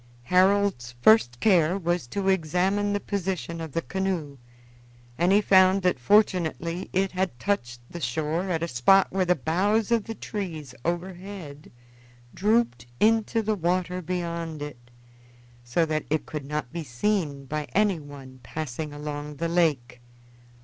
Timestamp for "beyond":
14.01-14.59